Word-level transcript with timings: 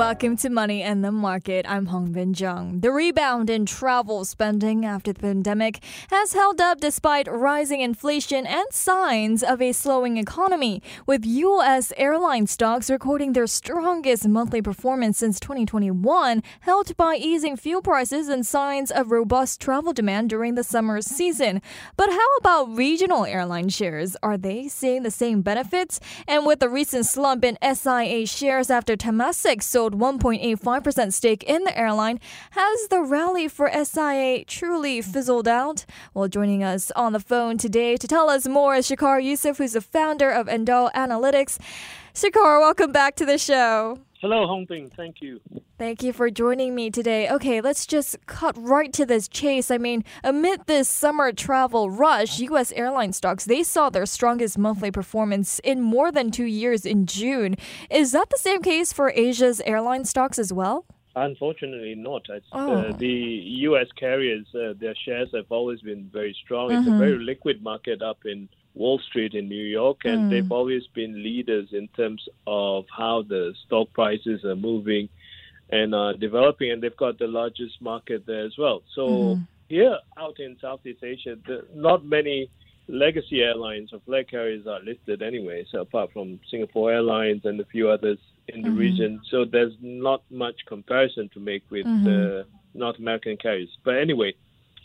Welcome 0.00 0.38
to 0.38 0.48
Money 0.48 0.82
and 0.82 1.04
the 1.04 1.12
Market. 1.12 1.66
I'm 1.68 1.88
Hongbin 1.88 2.32
Jeong. 2.32 2.80
The 2.80 2.90
rebound 2.90 3.50
in 3.50 3.66
travel 3.66 4.24
spending 4.24 4.86
after 4.86 5.12
the 5.12 5.20
pandemic 5.20 5.84
has 6.08 6.32
held 6.32 6.58
up 6.58 6.80
despite 6.80 7.30
rising 7.30 7.82
inflation 7.82 8.46
and 8.46 8.64
signs 8.72 9.42
of 9.42 9.60
a 9.60 9.72
slowing 9.72 10.16
economy, 10.16 10.82
with 11.04 11.26
U.S. 11.26 11.92
airline 11.98 12.46
stocks 12.46 12.88
recording 12.88 13.34
their 13.34 13.46
strongest 13.46 14.26
monthly 14.26 14.62
performance 14.62 15.18
since 15.18 15.38
2021, 15.38 16.42
helped 16.60 16.96
by 16.96 17.16
easing 17.16 17.54
fuel 17.58 17.82
prices 17.82 18.28
and 18.28 18.46
signs 18.46 18.90
of 18.90 19.10
robust 19.10 19.60
travel 19.60 19.92
demand 19.92 20.30
during 20.30 20.54
the 20.54 20.64
summer 20.64 21.02
season. 21.02 21.60
But 21.98 22.08
how 22.08 22.36
about 22.38 22.74
regional 22.74 23.26
airline 23.26 23.68
shares? 23.68 24.16
Are 24.22 24.38
they 24.38 24.66
seeing 24.66 25.02
the 25.02 25.10
same 25.10 25.42
benefits? 25.42 26.00
And 26.26 26.46
with 26.46 26.60
the 26.60 26.70
recent 26.70 27.04
slump 27.04 27.44
in 27.44 27.58
SIA 27.62 28.24
shares 28.26 28.70
after 28.70 28.96
Temasek 28.96 29.62
sold 29.62 29.89
1.85% 29.92 31.12
stake 31.12 31.42
in 31.44 31.64
the 31.64 31.78
airline. 31.78 32.20
Has 32.50 32.88
the 32.88 33.02
rally 33.02 33.48
for 33.48 33.70
SIA 33.70 34.44
truly 34.44 35.00
fizzled 35.00 35.48
out? 35.48 35.84
Well, 36.14 36.28
joining 36.28 36.62
us 36.62 36.90
on 36.92 37.12
the 37.12 37.20
phone 37.20 37.58
today 37.58 37.96
to 37.96 38.08
tell 38.08 38.28
us 38.28 38.46
more 38.46 38.74
is 38.74 38.88
Shukor 38.88 39.22
Yusof, 39.22 39.58
who's 39.58 39.72
the 39.72 39.80
founder 39.80 40.30
of 40.30 40.46
Endau 40.46 40.92
Analytics. 40.92 41.58
Shukor, 42.14 42.60
welcome 42.60 42.92
back 42.92 43.16
to 43.16 43.24
the 43.24 43.38
show. 43.38 43.98
Hello, 44.20 44.46
Hongbin. 44.46 44.92
Thank 44.94 45.22
you. 45.22 45.40
Thank 45.78 46.02
you 46.02 46.12
for 46.12 46.28
joining 46.30 46.74
me 46.74 46.90
today. 46.90 47.26
Okay, 47.30 47.62
let's 47.62 47.86
just 47.86 48.18
cut 48.26 48.54
right 48.58 48.92
to 48.92 49.06
this 49.06 49.26
chase. 49.28 49.70
I 49.70 49.78
mean, 49.78 50.04
amid 50.22 50.66
this 50.66 50.90
summer 50.90 51.32
travel 51.32 51.88
rush, 51.90 52.38
U.S. 52.40 52.70
airline 52.72 53.14
stocks 53.14 53.46
they 53.46 53.62
saw 53.62 53.88
their 53.88 54.04
strongest 54.04 54.58
monthly 54.58 54.90
performance 54.90 55.58
in 55.60 55.80
more 55.80 56.12
than 56.12 56.30
two 56.30 56.44
years 56.44 56.84
in 56.84 57.06
June. 57.06 57.56
Is 57.90 58.12
that 58.12 58.28
the 58.28 58.36
same 58.36 58.60
case 58.60 58.92
for 58.92 59.10
Asia's 59.16 59.62
airline 59.62 60.04
stocks 60.04 60.38
as 60.38 60.52
well? 60.52 60.84
Unfortunately, 61.16 61.94
not. 61.96 62.28
Uh, 62.28 62.40
Oh. 62.52 62.72
Uh, 62.74 62.92
the 62.92 63.08
U.S. 63.68 63.86
carriers, 63.98 64.46
uh, 64.54 64.74
their 64.78 64.94
shares 65.06 65.30
have 65.34 65.46
always 65.50 65.80
been 65.80 66.10
very 66.12 66.36
strong. 66.44 66.70
It's 66.72 66.86
Mhm. 66.86 66.96
a 66.96 66.98
very 66.98 67.18
liquid 67.18 67.62
market 67.62 68.02
up 68.02 68.18
in 68.26 68.48
Wall 68.74 68.98
Street 69.08 69.34
in 69.34 69.48
New 69.48 69.64
York, 69.64 70.04
and 70.04 70.22
Mm. 70.24 70.28
they've 70.30 70.52
always 70.52 70.86
been 70.94 71.22
leaders 71.22 71.72
in 71.72 71.88
terms 71.88 72.22
of 72.46 72.86
how 72.96 73.22
the 73.22 73.54
stock 73.64 73.92
prices 73.92 74.44
are 74.44 74.56
moving 74.56 75.08
and 75.70 75.94
uh, 75.94 76.12
developing, 76.14 76.70
and 76.72 76.82
they've 76.82 76.96
got 76.96 77.18
the 77.18 77.26
largest 77.26 77.80
market 77.80 78.26
there 78.26 78.44
as 78.44 78.56
well. 78.58 78.82
So 78.94 79.02
Mhm. 79.36 79.46
here 79.68 79.98
out 80.16 80.38
in 80.40 80.58
Southeast 80.60 81.02
Asia, 81.02 81.36
the, 81.46 81.66
not 81.74 82.04
many 82.04 82.48
legacy 82.88 83.42
airlines 83.42 83.92
or 83.92 84.00
flag 84.00 84.26
carriers 84.28 84.66
are 84.66 84.80
listed 84.80 85.22
anyway, 85.22 85.64
so 85.70 85.80
apart 85.82 86.12
from 86.12 86.40
Singapore 86.50 86.92
Airlines 86.92 87.44
and 87.44 87.60
a 87.60 87.64
few 87.66 87.88
others 87.88 88.18
in 88.48 88.62
the 88.62 88.70
Mhm. 88.70 88.76
region. 88.76 89.20
So 89.30 89.44
there's 89.44 89.74
not 89.80 90.22
much 90.30 90.64
comparison 90.66 91.28
to 91.30 91.40
make 91.40 91.62
with 91.70 91.86
Mhm. 91.86 92.02
the 92.04 92.46
North 92.74 92.98
American 92.98 93.36
carriers. 93.36 93.76
But 93.84 93.96
anyway, 93.98 94.34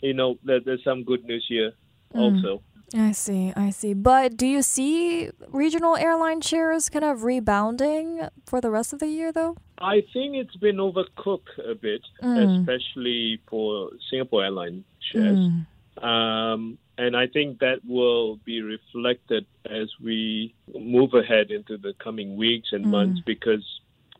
you 0.02 0.14
know, 0.14 0.38
there, 0.44 0.60
there's 0.60 0.84
some 0.84 1.02
good 1.02 1.24
news 1.24 1.44
here 1.48 1.72
Mm. 2.14 2.20
also. 2.20 2.62
I 2.94 3.12
see, 3.12 3.52
I 3.56 3.70
see. 3.70 3.94
But 3.94 4.36
do 4.36 4.46
you 4.46 4.62
see 4.62 5.30
regional 5.48 5.96
airline 5.96 6.40
shares 6.40 6.88
kind 6.88 7.04
of 7.04 7.24
rebounding 7.24 8.28
for 8.46 8.60
the 8.60 8.70
rest 8.70 8.92
of 8.92 9.00
the 9.00 9.08
year, 9.08 9.32
though? 9.32 9.56
I 9.78 10.02
think 10.12 10.36
it's 10.36 10.56
been 10.56 10.76
overcooked 10.76 11.58
a 11.58 11.74
bit, 11.74 12.02
Mm. 12.22 12.60
especially 12.60 13.40
for 13.48 13.90
Singapore 14.08 14.44
Airline 14.44 14.84
shares. 15.00 15.38
Mm. 15.38 15.66
Um, 16.04 16.78
and 16.98 17.16
I 17.16 17.26
think 17.26 17.58
that 17.58 17.80
will 17.84 18.36
be 18.44 18.62
reflected 18.62 19.46
as 19.68 19.88
we 20.02 20.54
move 20.74 21.14
ahead 21.14 21.50
into 21.50 21.76
the 21.76 21.92
coming 21.94 22.36
weeks 22.36 22.72
and 22.72 22.86
Mm. 22.86 22.90
months 22.90 23.20
because 23.26 23.64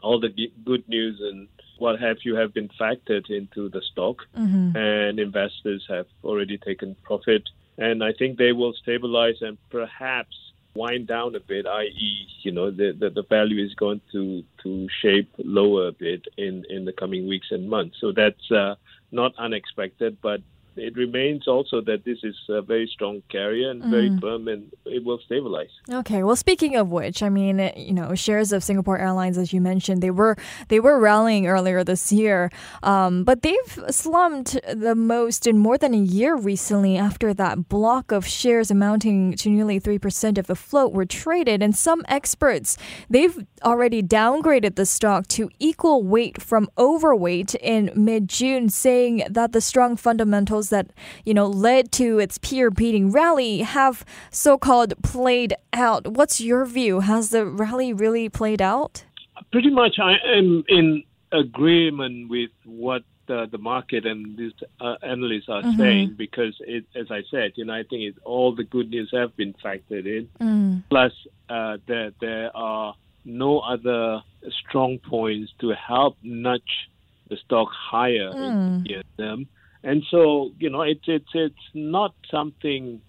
all 0.02 0.18
the 0.20 0.50
good 0.64 0.86
news 0.88 1.20
and 1.20 1.48
what 1.78 1.98
have 2.00 2.18
you 2.24 2.34
have 2.36 2.52
been 2.52 2.68
factored 2.80 3.30
into 3.30 3.68
the 3.68 3.82
stock, 3.82 4.26
hmm 4.34 4.76
and 4.76 5.18
investors 5.18 5.84
have 5.88 6.06
already 6.24 6.58
taken 6.58 6.94
profit. 7.02 7.48
And 7.78 8.02
I 8.02 8.12
think 8.12 8.38
they 8.38 8.52
will 8.52 8.72
stabilize 8.72 9.36
and 9.40 9.58
perhaps 9.70 10.34
wind 10.74 11.06
down 11.06 11.34
a 11.34 11.40
bit, 11.40 11.66
i.e., 11.66 12.26
you 12.42 12.52
know, 12.52 12.70
the, 12.70 12.96
the, 12.98 13.10
the 13.10 13.22
value 13.22 13.64
is 13.64 13.74
going 13.74 14.00
to, 14.12 14.42
to 14.62 14.88
shape 15.02 15.32
lower 15.38 15.88
a 15.88 15.92
bit 15.92 16.26
in, 16.36 16.64
in 16.68 16.84
the 16.84 16.92
coming 16.92 17.26
weeks 17.26 17.48
and 17.50 17.68
months. 17.68 17.96
So 18.00 18.12
that's 18.12 18.50
uh, 18.50 18.74
not 19.10 19.32
unexpected, 19.38 20.18
but 20.22 20.40
it 20.76 20.96
remains 20.96 21.48
also 21.48 21.80
that 21.82 22.04
this 22.04 22.18
is 22.22 22.36
a 22.48 22.62
very 22.62 22.86
strong 22.92 23.22
carrier 23.30 23.70
and 23.70 23.82
very 23.84 24.10
Mm. 24.10 24.20
firm 24.20 24.48
and 24.48 24.70
it 24.84 25.04
will 25.04 25.18
stabilize. 25.24 25.70
Okay. 25.90 26.22
Well, 26.22 26.36
speaking 26.36 26.76
of 26.76 26.90
which, 26.90 27.22
I 27.22 27.28
mean, 27.28 27.70
you 27.76 27.92
know, 27.92 28.14
shares 28.14 28.52
of 28.52 28.62
Singapore 28.62 28.98
Airlines, 28.98 29.38
as 29.38 29.52
you 29.52 29.60
mentioned, 29.60 30.02
they 30.02 30.10
were 30.10 30.36
they 30.68 30.80
were 30.80 30.98
rallying 31.00 31.46
earlier 31.46 31.82
this 31.84 32.12
year, 32.12 32.50
um, 32.82 33.24
but 33.24 33.42
they've 33.42 33.78
slumped 33.90 34.58
the 34.72 34.94
most 34.94 35.46
in 35.46 35.58
more 35.58 35.78
than 35.78 35.94
a 35.94 35.98
year 35.98 36.36
recently 36.36 36.96
after 36.96 37.32
that 37.34 37.68
block 37.68 38.12
of 38.12 38.26
shares 38.26 38.70
amounting 38.70 39.34
to 39.36 39.48
nearly 39.50 39.78
three 39.78 39.98
percent 39.98 40.38
of 40.38 40.46
the 40.46 40.54
float 40.56 40.92
were 40.92 41.06
traded. 41.06 41.62
And 41.62 41.74
some 41.74 42.04
experts 42.08 42.76
they've 43.10 43.36
already 43.64 44.02
downgraded 44.02 44.74
the 44.76 44.86
stock 44.86 45.26
to 45.28 45.48
equal 45.58 46.02
weight 46.02 46.40
from 46.42 46.68
overweight 46.78 47.54
in 47.56 47.90
mid 47.94 48.28
June, 48.28 48.68
saying 48.68 49.24
that 49.30 49.52
the 49.52 49.60
strong 49.60 49.96
fundamentals 49.96 50.65
that 50.70 50.86
you 51.24 51.34
know 51.34 51.46
led 51.46 51.92
to 51.92 52.18
its 52.18 52.38
peer 52.38 52.70
beating 52.70 53.10
rally 53.10 53.58
have 53.60 54.04
so-called 54.30 54.94
played 55.02 55.54
out. 55.72 56.06
What's 56.08 56.40
your 56.40 56.64
view? 56.64 57.00
Has 57.00 57.30
the 57.30 57.44
rally 57.46 57.92
really 57.92 58.28
played 58.28 58.62
out? 58.62 59.04
Pretty 59.52 59.70
much, 59.70 59.98
I 59.98 60.14
am 60.36 60.64
in 60.68 61.02
agreement 61.32 62.28
with 62.30 62.50
what 62.64 63.02
uh, 63.28 63.44
the 63.50 63.58
market 63.58 64.06
and 64.06 64.36
these 64.38 64.52
uh, 64.80 64.94
analysts 65.02 65.48
are 65.48 65.62
Mhm. 65.62 65.76
saying 65.76 66.14
because, 66.16 66.54
it, 66.60 66.84
as 66.94 67.10
I 67.10 67.22
said, 67.30 67.52
you 67.56 67.64
know, 67.64 67.74
I 67.74 67.82
think 67.82 68.02
it, 68.10 68.14
all 68.24 68.54
the 68.54 68.62
good 68.62 68.88
news 68.90 69.10
have 69.12 69.36
been 69.36 69.52
factored 69.64 70.06
in. 70.06 70.28
Mm. 70.40 70.82
Plus, 70.88 71.12
uh, 71.48 71.78
there 71.88 72.12
there 72.20 72.56
are 72.56 72.94
no 73.24 73.58
other 73.74 74.22
strong 74.62 74.98
points 75.00 75.52
to 75.58 75.70
help 75.74 76.16
nudge 76.22 76.88
the 77.28 77.36
stock 77.44 77.68
higher 77.72 78.28
in 78.46 78.52
Mm. 78.54 78.84
the 78.86 79.02
term. 79.18 79.46
And 79.82 80.02
so, 80.10 80.50
you 80.58 80.70
know, 80.70 80.82
it's 80.82 81.04
it's 81.06 81.28
it's 81.34 81.54
not 81.74 82.14
something 82.30 83.00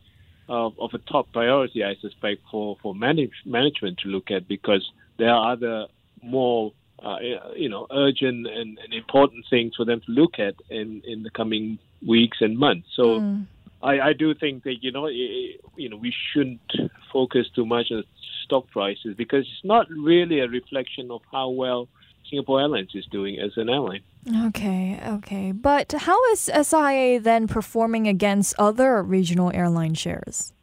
of, 0.50 0.73
of 0.79 0.94
a 0.94 1.00
top 1.00 1.31
priority, 1.33 1.83
I 1.83 1.95
suspect, 1.95 2.41
for 2.51 2.78
for 2.81 2.94
manage, 2.95 3.33
management 3.45 4.00
to 4.00 4.09
look 4.09 4.31
at 4.31 4.47
because 4.47 4.89
there 5.17 5.29
are 5.29 5.53
other 5.53 5.88
more 6.22 6.73
uh, 7.03 7.17
you 7.55 7.69
know 7.69 7.88
urgent 7.91 8.47
and, 8.47 8.78
and 8.79 8.94
important 8.94 9.45
things 9.50 9.75
for 9.75 9.85
them 9.85 10.01
to 10.05 10.11
look 10.11 10.39
at 10.39 10.55
in 10.69 11.01
in 11.05 11.23
the 11.23 11.29
coming 11.29 11.79
weeks 12.05 12.38
and 12.41 12.57
months. 12.57 12.88
So. 12.95 13.19
Mm. 13.22 13.47
I, 13.84 13.99
I 13.99 14.13
do 14.13 14.34
think 14.34 14.63
that 14.63 14.78
you 14.81 14.91
know 14.91 15.05
i- 15.05 15.55
you 15.75 15.88
know 15.88 15.97
we 15.97 16.11
shouldn't 16.34 16.72
focus 17.13 17.45
too 17.53 17.63
much 17.63 17.91
on 17.91 18.03
stock 18.44 18.67
prices 18.72 19.13
because 19.16 19.41
it's 19.41 19.63
not 19.63 19.88
really 19.91 20.39
a 20.39 20.47
reflection 20.47 21.11
of 21.11 21.22
how 21.31 21.49
well 21.49 21.88
Singapore 22.28 22.59
Airlines 22.61 22.89
is 22.95 23.05
doing 23.11 23.38
as 23.38 23.51
an 23.55 23.69
airline. 23.69 24.01
Okay, 24.48 25.00
okay. 25.08 25.52
But 25.52 25.92
how 25.94 26.18
is 26.32 26.50
SIA 26.54 27.20
then 27.20 27.48
performing 27.48 28.08
against 28.08 28.56
other 28.60 29.02
regional 29.02 29.52
airline 29.54 29.94
shares? 29.94 30.54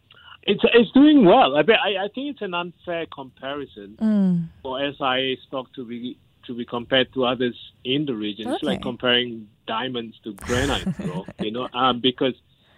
It's 0.47 0.63
it's 0.75 0.91
doing 0.93 1.25
well. 1.25 1.57
I 1.57 1.63
bet, 1.63 1.79
I, 1.83 2.05
I 2.05 2.09
think 2.15 2.33
it's 2.33 2.43
an 2.43 2.53
unfair 2.55 3.07
comparison 3.07 3.97
Mm. 4.01 4.49
for 4.63 4.79
SIA 4.93 5.37
stock 5.47 5.73
to 5.75 5.85
be 5.87 6.19
to 6.47 6.55
be 6.55 6.67
compared 6.67 7.11
to 7.15 7.25
others 7.25 7.57
in 7.85 8.05
the 8.05 8.15
region. 8.15 8.49
It's 8.53 8.63
like 8.63 8.83
comparing 8.83 9.49
diamonds 9.67 10.15
to 10.25 10.35
granite, 10.35 10.95
bro, 10.99 11.25
you 11.39 11.51
know, 11.51 11.69
um, 11.73 12.01
because 12.01 12.35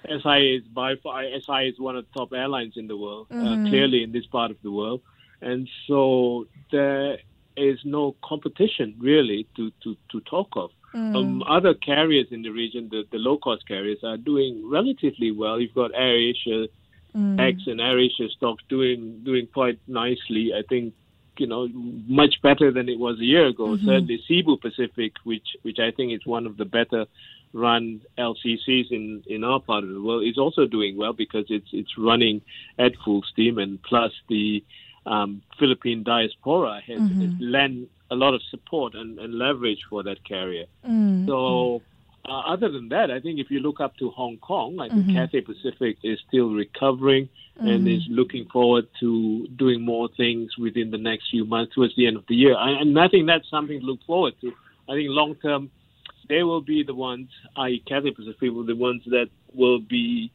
SIA 0.06 0.59
is 0.59 0.62
by 0.69 0.94
far 1.03 1.25
SIA 1.25 1.71
is 1.73 1.81
one 1.81 1.97
of 1.97 2.05
the 2.06 2.19
top 2.21 2.32
airlines 2.32 2.75
in 2.77 2.87
the 2.87 2.97
world, 2.97 3.27
Mhm. 3.31 3.43
uh, 3.67 3.69
clearly 3.69 4.05
in 4.05 4.12
this 4.12 4.27
part 4.27 4.53
of 4.53 4.59
the 4.62 4.71
world, 4.71 5.00
and 5.43 5.69
so 5.89 6.47
there 6.71 7.19
is 7.56 7.81
no 7.85 8.15
competition 8.23 8.94
really 9.00 9.49
to 9.56 9.73
to, 9.82 9.97
to 10.12 10.21
talk 10.21 10.50
of. 10.55 10.71
Mm. 10.94 11.17
Um, 11.17 11.43
other 11.43 11.75
carriers 11.75 12.29
in 12.31 12.43
the 12.43 12.50
region, 12.50 12.88
the, 12.91 13.05
the 13.11 13.19
low 13.19 13.38
cost 13.38 13.67
carriers, 13.69 13.99
are 14.03 14.17
doing 14.17 14.69
relatively 14.71 15.31
well. 15.31 15.61
You've 15.61 15.75
got 15.75 15.93
AirAsia 15.93 16.69
Mm. 17.17 17.41
X 17.41 17.62
and 17.67 17.81
AirAsia 17.81 18.31
stocks 18.31 18.62
doing 18.69 19.21
doing 19.25 19.47
quite 19.47 19.79
nicely. 19.88 20.53
I 20.55 20.62
think 20.69 20.93
you 21.38 21.47
know 21.47 21.69
much 21.73 22.43
better 22.43 22.71
than 22.71 22.91
it 22.91 22.99
was 22.99 23.19
a 23.19 23.25
year 23.25 23.47
ago. 23.47 23.69
Mhm. 23.69 23.85
Certainly, 23.87 24.23
Cebu 24.29 24.59
Pacific, 24.59 25.15
which 25.25 25.56
which 25.62 25.79
I 25.79 25.91
think 25.91 26.12
is 26.12 26.27
one 26.27 26.47
of 26.47 26.59
the 26.59 26.67
better 26.67 27.06
run 27.55 28.03
LCCs 28.19 28.91
in 28.91 29.23
in 29.27 29.44
our 29.44 29.61
part 29.61 29.85
of 29.85 29.91
the 29.91 30.03
world, 30.03 30.25
is 30.25 30.37
also 30.37 30.67
doing 30.67 30.99
well 30.99 31.15
because 31.15 31.47
it's 31.49 31.73
it's 31.73 31.97
running 31.97 32.43
at 32.79 32.94
full 32.97 33.23
steam, 33.23 33.56
and 33.56 33.82
plus 33.82 34.12
the 34.29 34.62
um, 35.06 35.43
Philippine 35.58 36.03
diaspora 36.03 36.81
has, 36.87 37.00
Mhm. 37.00 37.23
has 37.23 37.41
lent 37.41 37.88
a 38.11 38.14
lot 38.14 38.35
of 38.35 38.43
support 38.50 38.94
and, 38.94 39.19
and 39.19 39.35
leverage 39.35 39.82
for 39.88 40.03
that 40.03 40.23
carrier. 40.25 40.67
Mm. 40.87 41.26
So 41.26 41.82
uh, 42.29 42.41
other 42.41 42.70
than 42.70 42.88
that, 42.88 43.11
I 43.11 43.20
think 43.20 43.38
if 43.38 43.50
you 43.50 43.61
look 43.61 43.81
up 43.81 43.97
to 43.99 44.11
Hong 44.11 44.37
Kong, 44.38 44.81
I 44.81 44.88
think 44.88 45.06
mm-hmm. 45.06 45.17
Cathay 45.17 45.43
Pacific 45.43 45.97
is 46.03 46.19
still 46.29 46.50
recovering 46.50 47.29
mm-hmm. 47.58 47.69
and 47.69 47.88
is 47.88 48.03
looking 48.08 48.47
forward 48.47 48.88
to 49.00 49.47
doing 49.56 49.82
more 49.82 50.08
things 50.17 50.56
within 50.58 50.91
the 50.91 50.99
next 50.99 51.31
few 51.31 51.44
months 51.44 51.75
towards 51.75 51.94
the 51.97 52.06
end 52.06 52.17
of 52.17 52.25
the 52.29 52.35
year. 52.35 52.56
I, 52.56 52.70
and 52.81 52.99
I 52.99 53.08
think 53.08 53.26
that's 53.26 53.49
something 53.49 53.79
to 53.81 53.87
look 53.87 54.00
forward 54.06 54.35
to. 54.41 54.53
I 54.88 54.94
think 54.94 55.08
long 55.11 55.37
term, 55.37 55.70
they 56.29 56.43
will 56.43 56.61
be 56.61 56.82
the 56.82 56.94
ones, 56.94 57.29
i.e., 57.56 57.82
Cathay 57.87 58.11
Pacific, 58.11 58.50
will 58.50 58.64
be 58.64 58.73
the 58.73 58.79
ones 58.79 59.03
that 59.06 59.29
will 59.55 59.79
be 59.79 60.32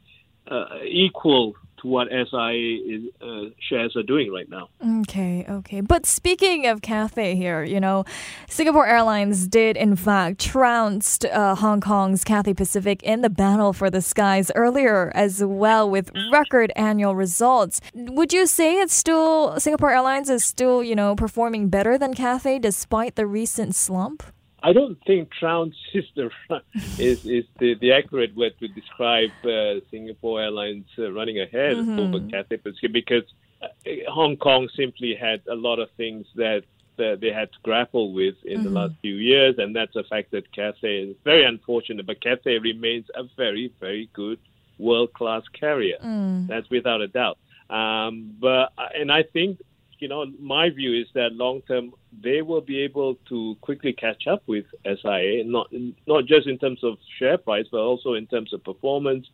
equal 0.86 1.56
to 1.82 1.88
what 1.88 2.08
SIA 2.10 3.00
uh, 3.22 3.46
shares 3.60 3.96
are 3.96 4.04
doing 4.04 4.32
right 4.32 4.50
now. 4.50 4.70
Okay, 5.02 5.46
okay. 5.50 5.82
But 5.82 6.06
speaking 6.06 6.68
of 6.68 6.82
Cathay 6.82 7.36
here, 7.36 7.64
you 7.64 7.80
know, 7.80 8.06
Singapore 8.48 8.86
Airlines 8.86 9.48
did 9.48 9.76
in 9.78 9.96
fact 9.96 10.40
trounced 10.40 11.26
uh, 11.26 11.56
Hong 11.56 11.82
Kong's 11.82 12.24
Cathay 12.24 12.54
Pacific 12.54 13.02
in 13.04 13.22
the 13.22 13.30
battle 13.30 13.74
for 13.74 13.90
the 13.90 14.02
skies 14.02 14.52
earlier 14.56 15.12
as 15.16 15.44
well 15.44 15.90
with 15.90 16.12
record 16.32 16.72
annual 16.76 17.16
results. 17.16 17.82
Would 17.94 18.32
you 18.34 18.46
say 18.46 18.80
it's 18.80 18.94
still 18.94 19.60
Singapore 19.60 19.92
Airlines 19.92 20.30
is 20.30 20.44
still, 20.44 20.84
you 20.84 20.96
know, 20.96 21.16
performing 21.16 21.70
better 21.70 21.98
than 21.98 22.14
Cathay 22.14 22.60
despite 22.60 23.16
the 23.16 23.26
recent 23.26 23.76
slump? 23.76 24.24
I 24.64 24.74
don't 24.74 24.98
think 25.06 25.32
trounce 25.32 25.76
is 25.94 26.06
is 27.00 27.26
is 27.26 27.46
the, 27.60 27.76
the 27.76 27.94
accurate 27.94 28.36
word 28.36 28.54
to 28.60 28.68
describe 28.68 29.32
uh, 29.44 29.82
Singapore 29.90 30.42
Airlines 30.42 30.86
uh, 30.98 31.12
running 31.12 31.40
ahead 31.40 31.78
mm-hmm. 31.78 32.00
over 32.00 32.20
Cathay 32.30 32.58
Pacific 32.58 32.94
because 32.94 33.24
uh, 33.62 33.68
Hong 34.10 34.38
Kong 34.38 34.70
simply 34.76 35.16
had 35.16 35.42
a 35.50 35.56
lot 35.56 35.80
of 35.80 35.90
things 35.98 36.26
that 36.36 36.64
they 36.98 37.32
had 37.34 37.52
to 37.52 37.58
grapple 37.64 38.14
with 38.14 38.36
in 38.46 38.60
mm-hmm. 38.60 38.64
the 38.66 38.70
last 38.70 38.94
few 39.02 39.16
years, 39.16 39.56
and 39.58 39.76
that's 39.76 39.96
a 39.96 40.04
fact 40.04 40.30
that 40.32 40.52
Cathay. 40.52 41.10
is 41.10 41.16
very 41.24 41.44
unfortunate, 41.44 42.06
but 42.06 42.22
Cathay 42.22 42.60
remains 42.60 43.08
a 43.16 43.24
very 43.36 43.74
very 43.80 44.08
good 44.14 44.40
world 44.78 45.14
class 45.14 45.44
carrier. 45.60 45.98
Mm. 46.04 46.48
That's 46.48 46.70
without 46.70 47.02
a 47.02 47.08
doubt. 47.08 47.38
Um, 47.70 48.36
but 48.40 48.74
uh, 48.78 48.90
and 48.94 49.12
I 49.12 49.24
think 49.24 49.60
you 50.02 50.08
know, 50.08 50.26
my 50.40 50.70
view 50.70 51.00
is 51.00 51.08
that 51.14 51.34
long 51.34 51.62
term 51.62 51.94
they 52.24 52.42
will 52.42 52.62
be 52.62 52.80
able 52.80 53.16
to 53.30 53.56
quickly 53.62 53.94
catch 53.94 54.28
up 54.28 54.44
with 54.48 54.66
SIA, 54.86 55.44
not 55.46 55.68
not 56.08 56.26
just 56.26 56.48
in 56.48 56.58
terms 56.58 56.84
of 56.84 56.98
share 57.18 57.38
price, 57.38 57.66
but 57.72 57.80
also 57.80 58.14
in 58.14 58.28
terms 58.28 58.54
of 58.54 58.64
performance, 58.64 59.28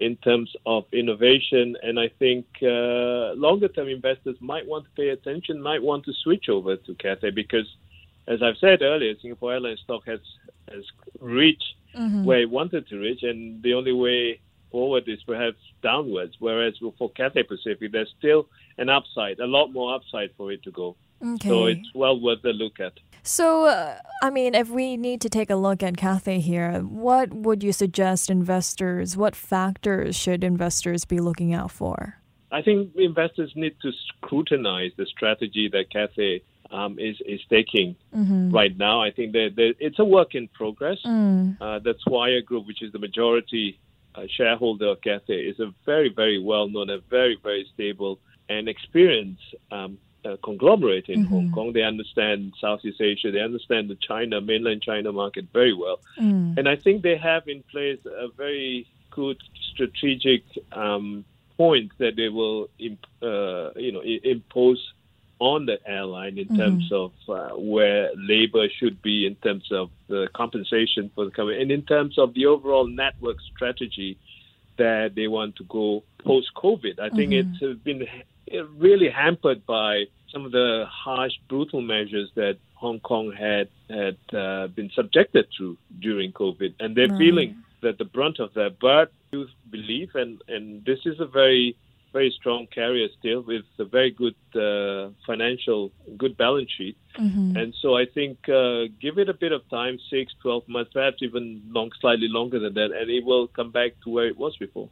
in 0.00 0.16
terms 0.16 0.54
of 0.66 0.84
innovation. 0.92 1.76
And 1.82 1.98
I 1.98 2.08
think 2.18 2.46
uh, 2.62 3.34
longer 3.34 3.68
term 3.68 3.88
investors 3.88 4.36
might 4.40 4.66
want 4.66 4.84
to 4.86 4.90
pay 4.90 5.10
attention, 5.10 5.60
might 5.62 5.82
want 5.82 6.04
to 6.06 6.12
switch 6.22 6.48
over 6.48 6.76
to 6.76 6.94
Cathay 6.94 7.30
because, 7.30 7.66
as 8.26 8.42
I've 8.42 8.56
said 8.58 8.82
earlier, 8.82 9.14
Singapore 9.20 9.54
Airlines 9.54 9.80
stock 9.80 10.06
has 10.06 10.20
has 10.70 10.84
reached 11.20 11.74
mm-hmm. 11.96 12.24
where 12.24 12.40
it 12.40 12.50
wanted 12.50 12.88
to 12.88 12.98
reach, 12.98 13.22
and 13.22 13.62
the 13.62 13.74
only 13.74 13.92
way 13.92 14.40
forward 14.70 15.04
is 15.08 15.22
perhaps 15.24 15.58
downwards. 15.82 16.34
Whereas 16.38 16.74
for 16.98 17.10
Cathay 17.10 17.42
Pacific, 17.42 17.92
there's 17.92 18.12
still 18.18 18.48
an 18.78 18.88
upside, 18.88 19.40
a 19.40 19.46
lot 19.46 19.68
more 19.72 19.94
upside 19.94 20.30
for 20.36 20.52
it 20.52 20.62
to 20.64 20.70
go. 20.70 20.96
Okay. 21.22 21.48
So 21.48 21.66
it's 21.66 21.94
well 21.94 22.20
worth 22.20 22.44
a 22.44 22.48
look 22.48 22.80
at. 22.80 22.94
So, 23.22 23.66
uh, 23.66 23.98
I 24.22 24.30
mean, 24.30 24.54
if 24.54 24.70
we 24.70 24.96
need 24.96 25.20
to 25.20 25.28
take 25.28 25.50
a 25.50 25.56
look 25.56 25.82
at 25.82 25.96
Cathay 25.96 26.40
here, 26.40 26.80
what 26.80 27.32
would 27.34 27.62
you 27.62 27.72
suggest 27.72 28.30
investors? 28.30 29.16
What 29.16 29.36
factors 29.36 30.16
should 30.16 30.42
investors 30.42 31.04
be 31.04 31.20
looking 31.20 31.52
out 31.52 31.70
for? 31.70 32.16
I 32.50 32.62
think 32.62 32.96
investors 32.96 33.52
need 33.54 33.76
to 33.82 33.92
scrutinize 34.08 34.92
the 34.96 35.06
strategy 35.06 35.68
that 35.72 35.90
Cathay 35.90 36.42
um, 36.70 36.98
is 36.98 37.16
is 37.26 37.40
taking 37.48 37.96
mm-hmm. 38.14 38.50
right 38.50 38.76
now. 38.76 39.02
I 39.02 39.10
think 39.10 39.32
that, 39.32 39.74
it's 39.78 39.98
a 39.98 40.04
work 40.04 40.34
in 40.34 40.48
progress. 40.48 40.98
Mm. 41.04 41.56
Uh, 41.60 41.78
the 41.80 41.94
Swire 42.02 42.42
Group, 42.42 42.66
which 42.66 42.82
is 42.82 42.92
the 42.92 42.98
majority 42.98 43.78
uh, 44.14 44.22
shareholder 44.36 44.88
of 44.88 45.00
Cathay, 45.02 45.40
is 45.40 45.60
a 45.60 45.72
very 45.84 46.08
very 46.08 46.42
well 46.42 46.68
known, 46.68 46.90
a 46.90 46.98
very 46.98 47.36
very 47.42 47.68
stable 47.74 48.18
and 48.48 48.68
experienced 48.68 49.54
um, 49.70 49.98
uh, 50.24 50.36
conglomerate 50.42 51.08
in 51.08 51.24
mm-hmm. 51.24 51.34
Hong 51.34 51.52
Kong. 51.52 51.72
They 51.72 51.82
understand 51.82 52.54
Southeast 52.60 53.00
Asia. 53.00 53.30
They 53.30 53.40
understand 53.40 53.88
the 53.88 53.96
China, 53.96 54.40
mainland 54.40 54.82
China 54.82 55.12
market 55.12 55.46
very 55.52 55.72
well. 55.72 56.00
Mm. 56.18 56.58
And 56.58 56.68
I 56.68 56.76
think 56.76 57.02
they 57.02 57.16
have 57.16 57.48
in 57.48 57.62
place 57.64 58.00
a 58.06 58.28
very 58.36 58.86
good 59.10 59.38
strategic 59.72 60.42
um, 60.72 61.24
point 61.56 61.92
that 61.98 62.16
they 62.16 62.28
will, 62.28 62.68
imp- 62.78 63.06
uh, 63.22 63.70
you 63.76 63.92
know, 63.92 64.02
I- 64.02 64.20
impose 64.24 64.92
on 65.38 65.64
the 65.66 65.78
airline 65.86 66.36
in 66.38 66.46
mm-hmm. 66.46 66.56
terms 66.56 66.92
of 66.92 67.12
uh, 67.28 67.56
where 67.56 68.10
labor 68.14 68.68
should 68.68 69.00
be, 69.00 69.26
in 69.26 69.34
terms 69.36 69.72
of 69.72 69.90
the 70.08 70.28
compensation 70.34 71.10
for 71.14 71.24
the 71.24 71.30
company, 71.30 71.62
and 71.62 71.70
in 71.70 71.82
terms 71.82 72.18
of 72.18 72.34
the 72.34 72.46
overall 72.46 72.86
network 72.86 73.38
strategy 73.54 74.18
that 74.76 75.14
they 75.14 75.28
want 75.28 75.56
to 75.56 75.64
go 75.64 76.02
post 76.18 76.50
COVID. 76.54 76.98
I 77.00 77.10
think 77.10 77.32
mm-hmm. 77.32 77.64
it's 77.64 77.80
been 77.80 78.06
really 78.76 79.08
hampered 79.08 79.66
by 79.66 80.04
some 80.32 80.44
of 80.44 80.52
the 80.52 80.84
harsh, 80.88 81.32
brutal 81.48 81.80
measures 81.80 82.30
that 82.34 82.58
Hong 82.74 83.00
Kong 83.00 83.32
had 83.32 83.68
had 83.88 84.16
uh, 84.32 84.68
been 84.68 84.90
subjected 84.94 85.46
to 85.58 85.76
during 85.98 86.32
COVID, 86.32 86.74
and 86.80 86.96
they're 86.96 87.08
right. 87.08 87.18
feeling 87.18 87.62
that 87.82 87.98
the 87.98 88.04
brunt 88.04 88.38
of 88.38 88.54
that. 88.54 88.78
But 88.80 89.12
you 89.32 89.46
believe, 89.70 90.14
and 90.14 90.40
and 90.48 90.84
this 90.84 91.00
is 91.04 91.20
a 91.20 91.26
very 91.26 91.76
very 92.12 92.34
strong 92.38 92.66
carrier 92.66 93.08
still 93.18 93.42
with 93.42 93.64
a 93.78 93.84
very 93.84 94.10
good 94.10 94.34
uh, 94.54 95.10
financial, 95.26 95.92
good 96.16 96.36
balance 96.36 96.70
sheet. 96.76 96.96
Mm-hmm. 97.16 97.56
And 97.56 97.74
so 97.80 97.96
I 97.96 98.06
think 98.06 98.48
uh, 98.48 98.86
give 99.00 99.18
it 99.18 99.28
a 99.28 99.34
bit 99.34 99.52
of 99.52 99.68
time, 99.70 99.98
six, 100.10 100.32
12 100.42 100.68
months, 100.68 100.90
perhaps 100.92 101.18
even 101.20 101.62
long, 101.68 101.90
slightly 102.00 102.28
longer 102.28 102.58
than 102.58 102.74
that, 102.74 102.90
and 102.92 103.10
it 103.10 103.24
will 103.24 103.46
come 103.46 103.70
back 103.70 103.92
to 104.04 104.10
where 104.10 104.26
it 104.26 104.36
was 104.36 104.56
before. 104.56 104.88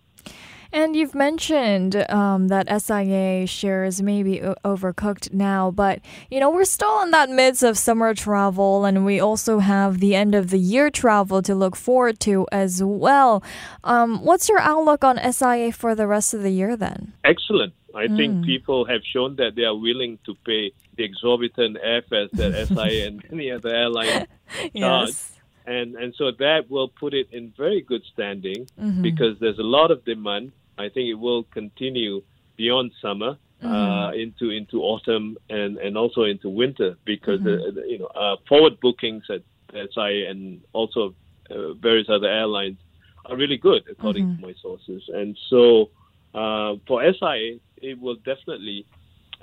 And 0.73 0.95
you've 0.95 1.15
mentioned 1.15 1.97
um, 2.11 2.49
that 2.49 2.69
SIA 2.83 3.47
shares 3.47 4.03
may 4.03 4.23
be 4.23 4.41
overcooked 4.65 5.33
now, 5.33 5.71
but 5.71 6.01
you 6.31 6.41
know 6.41 6.51
we're 6.51 6.65
still 6.65 7.03
in 7.03 7.11
that 7.13 7.31
midst 7.31 7.63
of 7.63 7.79
summer 7.79 8.15
travel, 8.15 8.85
and 8.85 9.05
we 9.05 9.19
also 9.19 9.61
have 9.61 10.01
the 10.01 10.15
end 10.15 10.35
of 10.35 10.51
the 10.51 10.59
year 10.59 10.91
travel 10.91 11.41
to 11.43 11.55
look 11.55 11.75
forward 11.75 12.21
to 12.21 12.47
as 12.53 12.83
well. 12.83 13.43
Um, 13.83 14.23
what's 14.25 14.49
your 14.49 14.61
outlook 14.61 15.05
on 15.05 15.19
SIA 15.33 15.73
for 15.73 15.95
the 15.95 16.07
rest 16.07 16.35
of 16.35 16.43
the 16.43 16.51
year 16.51 16.77
then? 16.77 17.15
Excellent. 17.25 17.73
I 17.95 18.07
mm. 18.07 18.17
think 18.17 18.45
people 18.45 18.85
have 18.85 19.01
shown 19.11 19.37
that 19.37 19.55
they 19.57 19.65
are 19.65 19.75
willing 19.75 20.19
to 20.27 20.35
pay 20.45 20.73
the 20.97 21.05
exorbitant 21.05 21.79
airfares 21.85 22.31
that 22.33 22.69
SIA 22.69 23.07
and 23.07 23.25
any 23.33 23.51
other 23.51 23.71
airline 23.71 24.07
charge. 24.47 24.71
Yes 24.75 25.39
and 25.69 25.97
and 25.97 26.15
so 26.17 26.31
that 26.39 26.71
will 26.71 26.89
put 26.89 27.13
it 27.13 27.29
in 27.31 27.53
very 27.57 27.83
good 27.83 28.03
standing 28.13 28.67
mm-hmm. 28.81 29.03
because 29.03 29.39
there's 29.39 29.59
a 29.59 29.71
lot 29.79 29.91
of 29.91 30.05
demand. 30.05 30.53
I 30.79 30.89
think 30.89 31.09
it 31.09 31.15
will 31.15 31.45
continue 31.45 32.23
beyond 32.57 32.93
summer 33.01 33.37
mm-hmm. 33.63 33.67
uh, 33.67 34.13
into 34.13 34.51
into 34.51 34.83
autumn 34.83 35.37
and 35.49 35.79
and 35.79 35.97
also 35.97 36.23
into 36.23 36.49
winter 36.49 36.97
because 37.05 37.41
mm-hmm. 37.41 37.77
the, 37.77 37.81
the, 37.81 37.89
you 37.89 37.99
know 37.99 38.07
uh, 38.07 38.37
forward 38.49 38.81
bookings 38.81 39.25
at 39.31 39.43
SI 39.73 40.27
and 40.27 40.61
also 40.73 41.15
uh, 41.51 41.73
various 41.75 42.09
other 42.09 42.29
airlines 42.29 42.79
are 43.27 43.37
really 43.37 43.57
good 43.57 43.83
according 43.91 44.27
to 44.27 44.33
mm-hmm. 44.35 44.47
my 44.47 44.55
sources. 44.63 45.03
And 45.09 45.37
so 45.49 45.91
uh, 46.35 46.75
for 46.87 47.03
SI, 47.13 47.61
it 47.77 48.01
will 48.01 48.17
definitely 48.17 48.87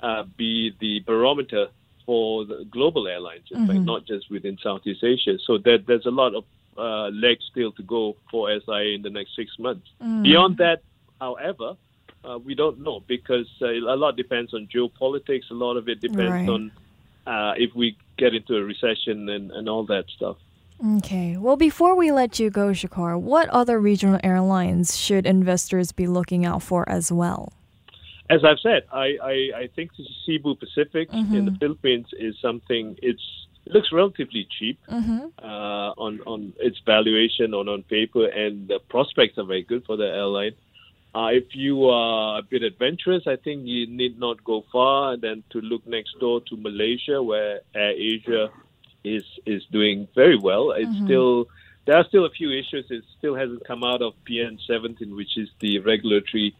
uh, 0.02 0.24
be 0.36 0.74
the 0.80 1.00
barometer 1.00 1.68
for 2.04 2.44
the 2.44 2.64
global 2.70 3.08
airlines, 3.08 3.46
in 3.50 3.58
mm-hmm. 3.58 3.66
fact, 3.66 3.80
not 3.80 4.06
just 4.06 4.30
within 4.30 4.56
Southeast 4.62 5.02
Asia. 5.02 5.36
So 5.44 5.58
that 5.58 5.84
there's 5.86 6.06
a 6.06 6.10
lot 6.10 6.34
of 6.34 6.44
uh, 6.78 7.08
legs 7.08 7.44
still 7.50 7.72
to 7.72 7.82
go 7.82 8.16
for 8.30 8.48
SIA 8.50 8.94
in 8.94 9.02
the 9.02 9.10
next 9.10 9.34
six 9.34 9.58
months. 9.58 9.88
Mm. 10.02 10.22
Beyond 10.22 10.58
that, 10.58 10.82
however, 11.20 11.76
uh, 12.24 12.38
we 12.38 12.54
don't 12.54 12.80
know 12.80 13.02
because 13.06 13.48
uh, 13.62 13.66
a 13.66 13.96
lot 13.96 14.16
depends 14.16 14.52
on 14.54 14.68
geopolitics. 14.74 15.50
A 15.50 15.54
lot 15.54 15.76
of 15.76 15.88
it 15.88 16.00
depends 16.00 16.30
right. 16.30 16.48
on 16.48 16.72
uh, 17.26 17.54
if 17.56 17.74
we 17.74 17.96
get 18.16 18.34
into 18.34 18.56
a 18.56 18.62
recession 18.62 19.28
and, 19.28 19.50
and 19.50 19.68
all 19.68 19.84
that 19.86 20.04
stuff. 20.16 20.36
Okay. 20.98 21.36
Well, 21.36 21.56
before 21.56 21.96
we 21.96 22.12
let 22.12 22.38
you 22.38 22.50
go, 22.50 22.68
Shukor, 22.68 23.18
what 23.18 23.48
other 23.48 23.80
regional 23.80 24.20
airlines 24.22 24.96
should 24.96 25.24
investors 25.24 25.92
be 25.92 26.06
looking 26.06 26.44
out 26.44 26.62
for 26.62 26.86
as 26.88 27.10
well? 27.10 27.52
as 28.28 28.44
I've 28.44 28.58
said, 28.60 28.82
I, 28.92 29.16
I, 29.22 29.32
I 29.56 29.70
think 29.74 29.92
Cebu 30.24 30.56
Pacific 30.56 31.10
mm-hmm. 31.10 31.34
in 31.34 31.44
the 31.44 31.52
Philippines 31.52 32.06
is 32.18 32.34
something. 32.40 32.96
It's 33.02 33.22
it 33.64 33.72
looks 33.72 33.90
relatively 33.92 34.46
cheap 34.58 34.78
mm-hmm. 34.88 35.26
uh, 35.42 35.90
on 35.96 36.20
on 36.26 36.52
its 36.58 36.78
valuation 36.86 37.54
on 37.54 37.68
on 37.68 37.82
paper, 37.84 38.26
and 38.26 38.68
the 38.68 38.78
prospects 38.88 39.38
are 39.38 39.44
very 39.44 39.62
good 39.62 39.84
for 39.84 39.96
the 39.96 40.06
airline. 40.06 40.52
Uh, 41.14 41.28
if 41.32 41.54
you 41.54 41.88
are 41.88 42.40
a 42.40 42.42
bit 42.42 42.62
adventurous, 42.62 43.22
I 43.26 43.36
think 43.36 43.62
you 43.64 43.86
need 43.86 44.18
not 44.18 44.44
go 44.44 44.64
far 44.70 45.16
than 45.16 45.44
to 45.50 45.60
look 45.60 45.86
next 45.86 46.18
door 46.20 46.42
to 46.48 46.56
Malaysia, 46.56 47.22
where 47.22 47.60
Air 47.74 47.92
Asia 47.92 48.50
is 49.02 49.24
is 49.46 49.64
doing 49.72 50.08
very 50.14 50.36
well. 50.36 50.72
It's 50.72 50.90
mm-hmm. 50.90 51.06
still 51.06 51.48
there 51.86 51.96
are 51.96 52.04
still 52.04 52.26
a 52.26 52.30
few 52.30 52.50
issues. 52.50 52.86
It 52.90 53.04
still 53.18 53.34
hasn't 53.34 53.64
come 53.66 53.84
out 53.84 54.02
of 54.02 54.12
PN 54.28 54.58
17, 54.66 55.14
which 55.14 55.38
is 55.38 55.48
the 55.60 55.78
regulatory 55.78 56.54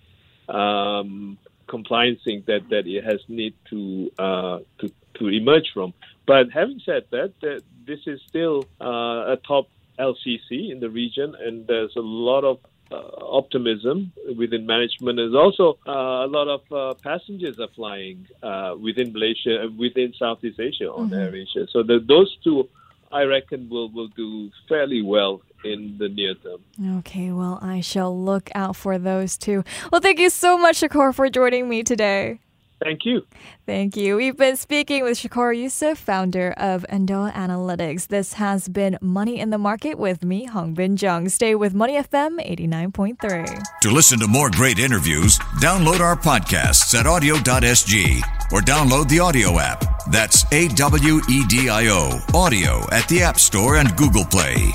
um, 0.48 1.36
compliance 1.66 2.20
thing 2.24 2.44
that, 2.46 2.68
that 2.70 2.86
it 2.86 3.04
has 3.04 3.20
need 3.28 3.54
to, 3.70 4.10
uh, 4.18 4.58
to 4.78 4.92
to 5.14 5.28
emerge 5.28 5.70
from. 5.74 5.94
But 6.26 6.50
having 6.52 6.80
said 6.84 7.04
that, 7.10 7.32
that 7.40 7.62
this 7.86 8.00
is 8.06 8.20
still 8.28 8.66
uh, 8.80 9.34
a 9.34 9.38
top 9.46 9.68
LCC 9.98 10.70
in 10.70 10.78
the 10.80 10.90
region, 10.90 11.34
and 11.34 11.66
there's 11.66 11.96
a 11.96 12.00
lot 12.00 12.44
of 12.44 12.58
uh, 12.90 12.96
optimism 13.20 14.12
within 14.36 14.66
management. 14.66 15.16
There's 15.16 15.34
also 15.34 15.78
uh, 15.86 16.24
a 16.24 16.28
lot 16.28 16.48
of 16.48 16.72
uh, 16.72 16.94
passengers 17.02 17.58
are 17.58 17.68
flying 17.74 18.26
uh, 18.42 18.74
within 18.80 19.12
Malaysia, 19.12 19.68
within 19.76 20.12
Southeast 20.18 20.60
Asia 20.60 20.90
on 20.90 21.10
mm-hmm. 21.10 21.14
AirAsia. 21.14 21.68
So 21.70 21.82
the, 21.82 21.98
those 22.06 22.36
two, 22.44 22.68
I 23.10 23.22
reckon, 23.22 23.68
will 23.68 23.88
will 23.90 24.08
do 24.08 24.50
fairly 24.68 25.02
well 25.02 25.42
in 25.64 25.96
the 25.98 26.08
near 26.08 26.34
term. 26.34 26.60
Okay, 26.98 27.32
well, 27.32 27.58
I 27.62 27.80
shall 27.80 28.16
look 28.16 28.50
out 28.54 28.76
for 28.76 28.98
those 28.98 29.36
two. 29.36 29.64
Well, 29.90 30.00
thank 30.00 30.18
you 30.18 30.30
so 30.30 30.58
much, 30.58 30.80
Shukor, 30.80 31.14
for 31.14 31.28
joining 31.28 31.68
me 31.68 31.82
today. 31.82 32.40
Thank 32.82 33.04
you. 33.04 33.26
Thank 33.64 33.96
you. 33.96 34.16
We've 34.16 34.36
been 34.36 34.56
speaking 34.56 35.02
with 35.02 35.18
Shukor 35.18 35.56
Yusof, 35.56 35.96
founder 35.96 36.52
of 36.56 36.84
Endau 36.90 37.32
Analytics. 37.32 38.08
This 38.08 38.34
has 38.34 38.68
been 38.68 38.98
Money 39.00 39.40
in 39.40 39.50
the 39.50 39.58
Market 39.58 39.98
with 39.98 40.22
me, 40.24 40.46
Hongbin 40.46 40.96
Jeong. 40.96 41.30
Stay 41.30 41.54
with 41.54 41.74
Money 41.74 41.94
FM 41.94 42.38
89.3. 42.38 43.62
To 43.82 43.90
listen 43.90 44.18
to 44.20 44.28
more 44.28 44.50
great 44.50 44.78
interviews, 44.78 45.38
download 45.60 46.00
our 46.00 46.16
podcasts 46.16 46.94
at 46.98 47.06
awedio.sg 47.06 48.22
or 48.52 48.60
download 48.60 49.08
the 49.08 49.18
AWEDIO 49.18 49.58
app. 49.60 49.84
That's 50.10 50.44
A 50.52 50.68
W 50.68 51.20
E 51.28 51.44
D 51.48 51.68
I 51.68 51.88
O, 51.88 52.20
AWEDIO 52.28 52.92
at 52.92 53.08
the 53.08 53.22
App 53.22 53.38
Store 53.38 53.76
and 53.76 53.96
Google 53.96 54.24
Play. 54.24 54.72